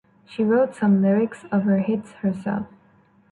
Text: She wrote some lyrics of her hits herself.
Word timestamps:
She 0.25 0.41
wrote 0.43 0.73
some 0.73 1.03
lyrics 1.03 1.45
of 1.51 1.61
her 1.65 1.77
hits 1.77 2.13
herself. 2.21 2.65